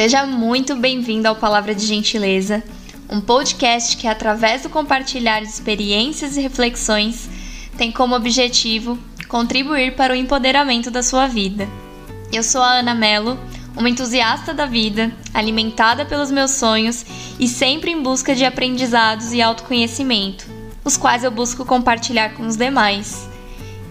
[0.00, 2.62] Seja muito bem-vindo ao Palavra de Gentileza,
[3.10, 7.28] um podcast que, através do compartilhar de experiências e reflexões,
[7.76, 11.68] tem como objetivo contribuir para o empoderamento da sua vida.
[12.32, 13.36] Eu sou a Ana Mello,
[13.76, 17.04] uma entusiasta da vida, alimentada pelos meus sonhos
[17.36, 20.46] e sempre em busca de aprendizados e autoconhecimento,
[20.84, 23.28] os quais eu busco compartilhar com os demais.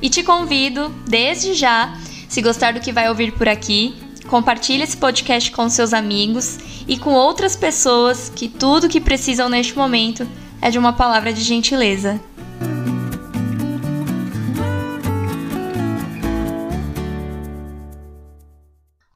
[0.01, 1.93] E te convido, desde já,
[2.29, 6.97] se gostar do que vai ouvir por aqui, compartilhe esse podcast com seus amigos e
[6.97, 10.27] com outras pessoas que tudo que precisam neste momento
[10.61, 12.21] é de uma palavra de gentileza.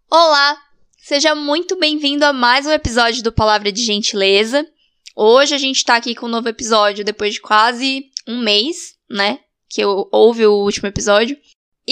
[0.10, 0.58] Olá,
[0.98, 4.66] seja muito bem-vindo a mais um episódio do Palavra de Gentileza.
[5.16, 9.40] Hoje a gente tá aqui com um novo episódio depois de quase um mês, né?
[9.70, 11.38] Que eu ouvi o último episódio.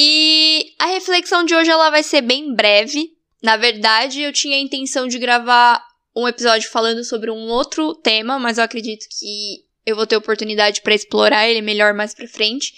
[0.01, 3.11] E a reflexão de hoje ela vai ser bem breve.
[3.43, 8.39] Na verdade, eu tinha a intenção de gravar um episódio falando sobre um outro tema,
[8.39, 12.73] mas eu acredito que eu vou ter oportunidade para explorar ele melhor mais para frente.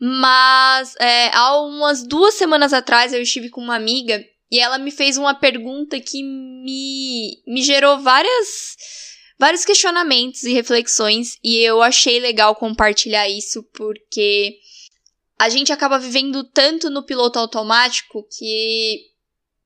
[0.00, 4.90] Mas é, há umas duas semanas atrás eu estive com uma amiga e ela me
[4.90, 8.76] fez uma pergunta que me, me gerou várias,
[9.38, 14.58] vários questionamentos e reflexões, e eu achei legal compartilhar isso porque
[15.42, 19.10] a gente acaba vivendo tanto no piloto automático que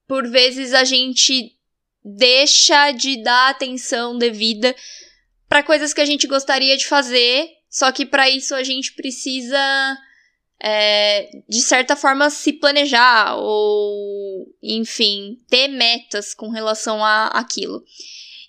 [0.08, 1.54] por vezes a gente
[2.02, 4.74] deixa de dar atenção devida
[5.46, 9.98] para coisas que a gente gostaria de fazer, só que para isso a gente precisa
[10.58, 17.84] é, de certa forma se planejar ou enfim ter metas com relação a aquilo.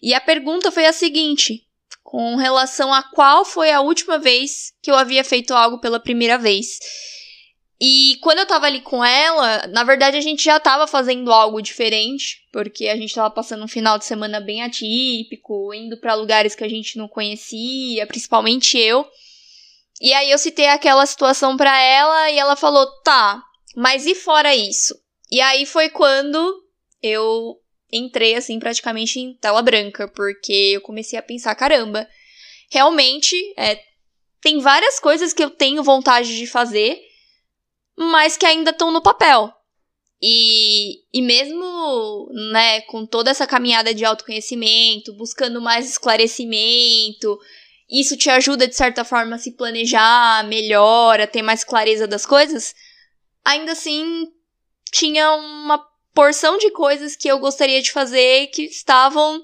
[0.02, 1.67] E a pergunta foi a seguinte:
[2.08, 6.38] com relação a qual foi a última vez que eu havia feito algo pela primeira
[6.38, 6.80] vez.
[7.82, 11.62] E quando eu tava ali com ela, na verdade a gente já tava fazendo algo
[11.62, 16.56] diferente, porque a gente tava passando um final de semana bem atípico, indo para lugares
[16.56, 19.06] que a gente não conhecia, principalmente eu.
[20.00, 23.44] E aí eu citei aquela situação para ela e ela falou: "Tá,
[23.76, 24.96] mas e fora isso?".
[25.30, 26.64] E aí foi quando
[27.04, 27.60] eu
[27.92, 32.08] entrei assim praticamente em tela branca, porque eu comecei a pensar, caramba,
[32.70, 33.82] realmente é,
[34.42, 37.00] tem várias coisas que eu tenho vontade de fazer,
[37.98, 39.52] mas que ainda estão no papel.
[40.22, 47.40] E, e mesmo, né, com toda essa caminhada de autoconhecimento, buscando mais esclarecimento,
[47.90, 52.26] isso te ajuda de certa forma a se planejar melhor, a ter mais clareza das
[52.26, 52.76] coisas.
[53.46, 54.28] Ainda assim,
[54.92, 55.86] tinha uma
[56.18, 59.40] porção de coisas que eu gostaria de fazer que estavam.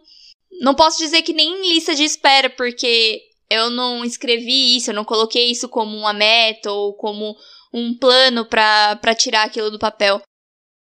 [0.60, 4.96] Não posso dizer que nem em lista de espera, porque eu não escrevi isso, eu
[4.96, 7.36] não coloquei isso como uma meta ou como
[7.72, 10.20] um plano para tirar aquilo do papel.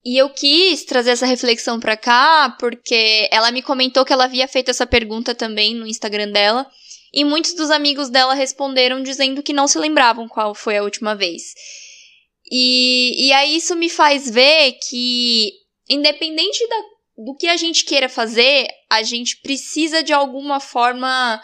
[0.05, 4.47] E eu quis trazer essa reflexão para cá porque ela me comentou que ela havia
[4.47, 6.67] feito essa pergunta também no Instagram dela.
[7.11, 11.15] E muitos dos amigos dela responderam dizendo que não se lembravam qual foi a última
[11.15, 11.41] vez.
[12.51, 15.51] E, e aí isso me faz ver que,
[15.89, 16.75] independente da,
[17.25, 21.41] do que a gente queira fazer, a gente precisa de alguma forma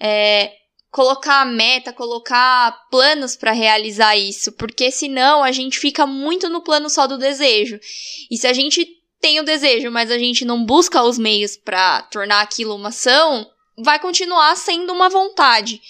[0.00, 0.52] é,
[0.90, 6.88] colocar meta, colocar planos para realizar isso, porque senão a gente fica muito no plano
[6.88, 7.78] só do desejo.
[8.30, 8.86] E se a gente
[9.20, 13.46] tem o desejo, mas a gente não busca os meios para tornar aquilo uma ação,
[13.76, 15.80] vai continuar sendo uma vontade.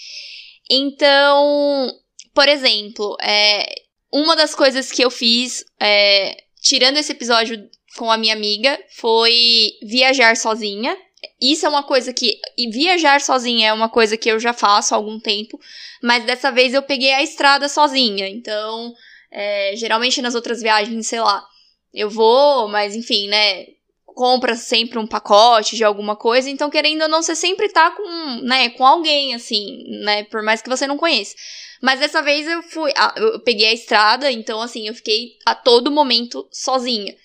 [0.69, 1.91] Então,
[2.33, 3.73] por exemplo, é,
[4.11, 9.71] uma das coisas que eu fiz, é, tirando esse episódio com a minha amiga, foi
[9.81, 10.97] viajar sozinha.
[11.41, 12.39] Isso é uma coisa que.
[12.57, 15.59] E viajar sozinha é uma coisa que eu já faço há algum tempo,
[16.01, 18.27] mas dessa vez eu peguei a estrada sozinha.
[18.27, 18.93] Então,
[19.31, 21.45] é, geralmente nas outras viagens, sei lá,
[21.93, 23.67] eu vou, mas enfim, né?
[24.05, 28.41] Compra sempre um pacote de alguma coisa, então querendo ou não, você sempre tá com,
[28.41, 30.23] né, com alguém, assim, né?
[30.25, 31.35] Por mais que você não conheça.
[31.81, 32.91] Mas dessa vez eu fui.
[33.15, 37.15] Eu peguei a estrada, então assim, eu fiquei a todo momento sozinha.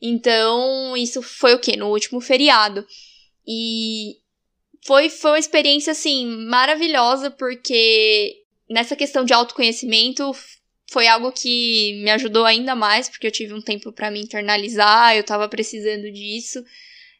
[0.00, 1.76] Então, isso foi o quê?
[1.76, 2.86] No último feriado.
[3.46, 4.16] E
[4.84, 10.32] foi, foi uma experiência, assim, maravilhosa, porque nessa questão de autoconhecimento
[10.90, 15.16] foi algo que me ajudou ainda mais, porque eu tive um tempo para me internalizar,
[15.16, 16.62] eu tava precisando disso.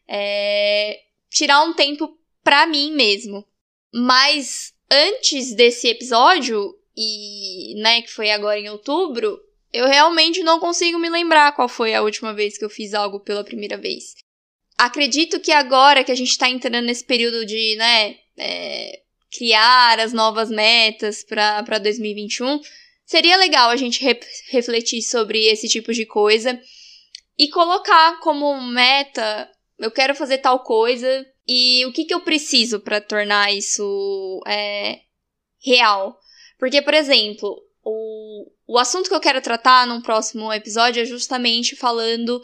[0.07, 3.45] É, tirar um tempo para mim mesmo.
[3.93, 9.39] Mas antes desse episódio, e né, que foi agora em outubro,
[9.73, 13.19] eu realmente não consigo me lembrar qual foi a última vez que eu fiz algo
[13.19, 14.15] pela primeira vez
[14.77, 19.01] acredito que agora que a gente está entrando nesse período de, né, é,
[19.35, 22.61] criar as novas metas para 2021,
[23.05, 24.19] seria legal a gente re
[24.49, 26.59] refletir sobre esse tipo de coisa
[27.37, 29.49] e colocar como meta
[29.79, 35.01] eu quero fazer tal coisa e o que, que eu preciso para tornar isso é,
[35.63, 36.17] real.
[36.57, 37.55] Porque, por exemplo,
[38.67, 42.41] o, assunto que eu quero tratar num próximo episódio é justamente falando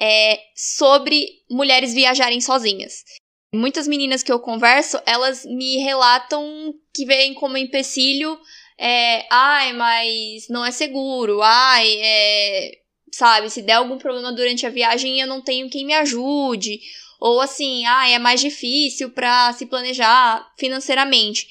[0.00, 3.04] é, sobre mulheres viajarem sozinhas.
[3.52, 8.38] Muitas meninas que eu converso, elas me relatam que veem como empecilho,
[8.78, 12.78] é, ai, mas não é seguro, ai, é,
[13.12, 16.80] sabe, se der algum problema durante a viagem eu não tenho quem me ajude,
[17.18, 21.48] ou assim, ai, é mais difícil para se planejar financeiramente.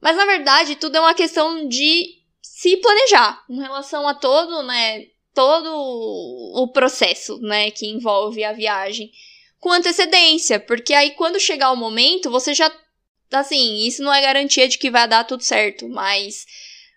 [0.00, 2.23] Mas na verdade, tudo é uma questão de
[2.64, 9.10] se planejar em relação a todo, né, todo o processo, né, que envolve a viagem
[9.60, 12.72] com antecedência, porque aí quando chegar o momento, você já
[13.30, 16.46] assim, isso não é garantia de que vai dar tudo certo, mas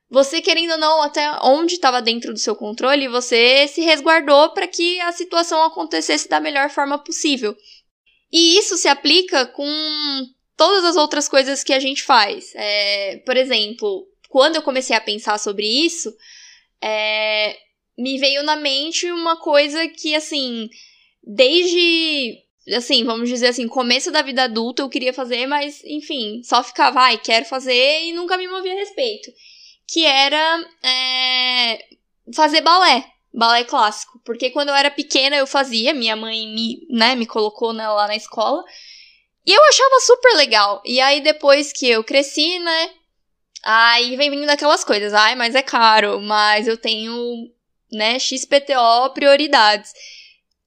[0.10, 4.68] você querendo ou não, até onde estava dentro do seu controle, você se resguardou para
[4.68, 7.54] que a situação acontecesse da melhor forma possível.
[8.32, 9.68] E isso se aplica com
[10.56, 12.54] todas as outras coisas que a gente faz.
[12.56, 14.08] É, por exemplo,
[14.38, 16.16] quando eu comecei a pensar sobre isso,
[16.80, 17.58] é,
[17.98, 20.70] me veio na mente uma coisa que, assim,
[21.24, 22.38] desde
[22.76, 27.00] assim, vamos dizer assim, começo da vida adulta eu queria fazer, mas enfim, só ficava,
[27.00, 29.32] ai, quero fazer e nunca me movia a respeito.
[29.92, 31.84] Que era é,
[32.32, 33.04] fazer balé,
[33.34, 34.22] balé clássico.
[34.24, 38.06] Porque quando eu era pequena eu fazia, minha mãe me, né, me colocou né, lá
[38.06, 38.64] na escola.
[39.44, 40.80] E eu achava super legal.
[40.86, 42.92] E aí depois que eu cresci, né,
[43.68, 47.14] aí vem vindo aquelas coisas, ai, mas é caro, mas eu tenho,
[47.92, 49.92] né, XPTO prioridades.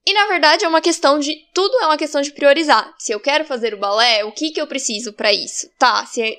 [0.07, 1.35] E na verdade é uma questão de.
[1.55, 2.95] Tudo é uma questão de priorizar.
[2.99, 5.69] Se eu quero fazer o balé, o que, que eu preciso para isso?
[5.79, 6.39] Tá, se, é,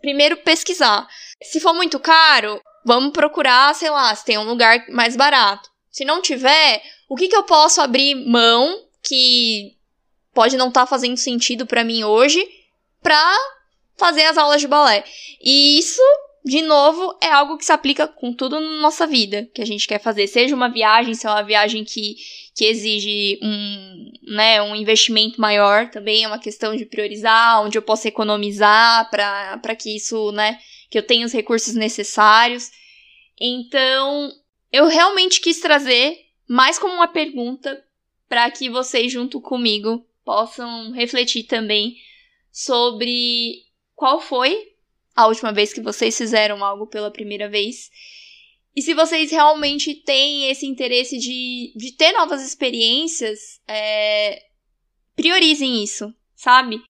[0.00, 1.08] primeiro pesquisar.
[1.42, 5.68] Se for muito caro, vamos procurar, sei lá, se tem um lugar mais barato.
[5.90, 9.76] Se não tiver, o que, que eu posso abrir mão que
[10.32, 12.46] pode não estar tá fazendo sentido para mim hoje
[13.02, 13.36] pra
[13.96, 15.04] fazer as aulas de balé?
[15.42, 16.02] E isso
[16.46, 19.84] de novo, é algo que se aplica com tudo na nossa vida que a gente
[19.88, 20.28] quer fazer.
[20.28, 22.14] Seja uma viagem, se é uma viagem que,
[22.54, 27.82] que exige um, né, um investimento maior, também é uma questão de priorizar, onde eu
[27.82, 32.70] posso economizar para que isso, né, que eu tenha os recursos necessários.
[33.40, 34.30] Então,
[34.70, 36.16] eu realmente quis trazer
[36.48, 37.84] mais como uma pergunta
[38.28, 41.96] para que vocês, junto comigo, possam refletir também
[42.52, 43.65] sobre
[43.96, 44.76] qual foi
[45.16, 47.90] a última vez que vocês fizeram algo pela primeira vez.
[48.76, 54.44] E se vocês realmente têm esse interesse de, de ter novas experiências, é,
[55.16, 56.82] priorizem isso, sabe?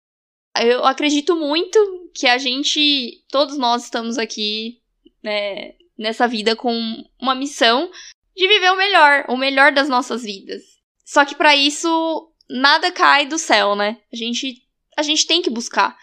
[0.61, 4.81] Eu acredito muito que a gente, todos nós estamos aqui
[5.23, 6.75] né, nessa vida com
[7.20, 7.88] uma missão
[8.35, 10.62] de viver o melhor, o melhor das nossas vidas.
[11.05, 13.99] Só que para isso nada cai do céu, né?
[14.12, 14.62] A gente
[14.97, 15.97] a gente tem que buscar.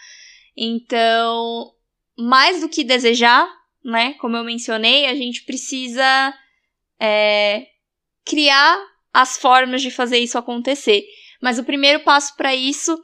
[0.56, 1.72] Então,
[2.16, 3.48] mais do que desejar,
[3.84, 4.14] né?
[4.14, 6.34] Como eu mencionei, a gente precisa
[6.98, 7.66] é,
[8.24, 8.80] criar
[9.12, 11.04] as formas de fazer isso acontecer.
[11.40, 12.98] Mas o primeiro passo para isso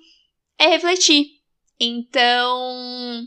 [0.58, 1.26] é refletir.
[1.78, 3.26] Então,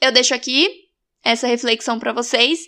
[0.00, 0.88] eu deixo aqui
[1.22, 2.66] essa reflexão para vocês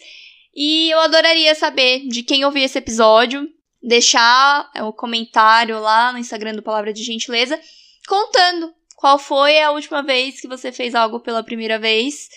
[0.55, 3.49] e eu adoraria saber de quem ouviu esse episódio,
[3.82, 7.59] deixar o comentário lá no Instagram do Palavra de Gentileza
[8.06, 12.28] contando qual foi a última vez que você fez algo pela primeira vez?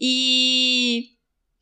[0.00, 1.10] E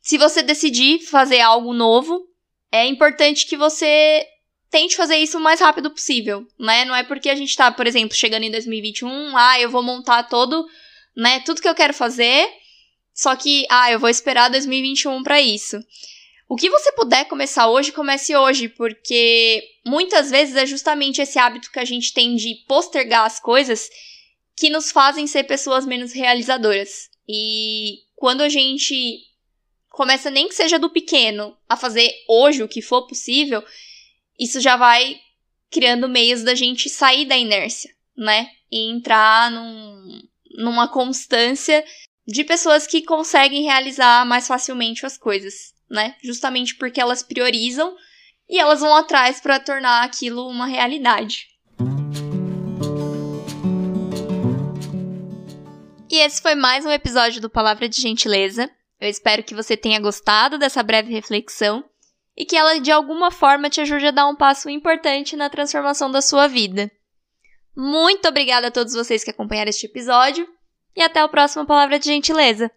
[0.01, 2.25] se você decidir fazer algo novo,
[2.71, 4.25] é importante que você
[4.71, 6.85] tente fazer isso o mais rápido possível, né?
[6.85, 10.23] Não é porque a gente tá, por exemplo, chegando em 2021, ah, eu vou montar
[10.29, 10.65] todo,
[11.13, 12.47] né, tudo que eu quero fazer,
[13.13, 15.77] só que, ah, eu vou esperar 2021 para isso.
[16.47, 21.69] O que você puder começar hoje, comece hoje, porque muitas vezes é justamente esse hábito
[21.69, 23.89] que a gente tem de postergar as coisas
[24.55, 27.09] que nos fazem ser pessoas menos realizadoras.
[27.27, 29.21] E quando a gente
[29.89, 33.63] começa, nem que seja do pequeno, a fazer hoje o que for possível,
[34.39, 35.19] isso já vai
[35.71, 38.49] criando meios da gente sair da inércia, né?
[38.71, 40.21] E entrar num,
[40.57, 41.83] numa constância
[42.27, 46.15] de pessoas que conseguem realizar mais facilmente as coisas, né?
[46.23, 47.95] Justamente porque elas priorizam
[48.49, 51.47] e elas vão atrás para tornar aquilo uma realidade.
[56.13, 58.69] E esse foi mais um episódio do Palavra de Gentileza.
[59.01, 61.83] Eu espero que você tenha gostado dessa breve reflexão
[62.37, 66.11] e que ela de alguma forma te ajude a dar um passo importante na transformação
[66.11, 66.91] da sua vida.
[67.75, 70.47] Muito obrigada a todos vocês que acompanharam este episódio
[70.95, 72.69] e até o próximo Palavra de Gentileza.